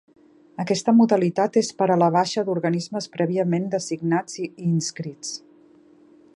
Aquesta 0.61 0.93
modalitat 1.01 1.59
és 1.61 1.69
per 1.81 1.89
a 1.95 1.97
la 2.03 2.07
baixa 2.15 2.45
d'organismes 2.47 3.09
prèviament 3.17 3.69
designats 3.77 4.43
i 4.45 4.49
inscrits. 4.73 5.35